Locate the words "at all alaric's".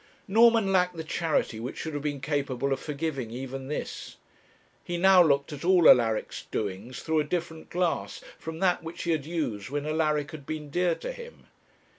5.53-6.45